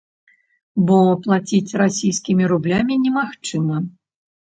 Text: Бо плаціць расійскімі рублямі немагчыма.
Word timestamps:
Бо 0.85 0.95
плаціць 1.25 1.77
расійскімі 1.81 2.43
рублямі 2.53 2.97
немагчыма. 3.05 3.77